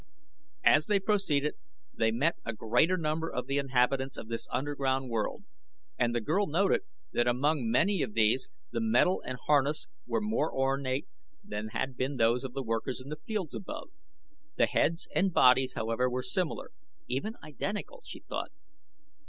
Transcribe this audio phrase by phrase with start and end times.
[0.65, 1.53] As they proceeded
[1.93, 5.43] they met a greater number of the inhabitants of this underground world,
[5.99, 6.81] and the girl noted
[7.13, 11.07] that among many of these the metal and harness were more ornate
[11.43, 13.91] than had been those of the workers in the fields above.
[14.57, 16.71] The heads and bodies, however, were similar,
[17.07, 18.49] even identical, she thought.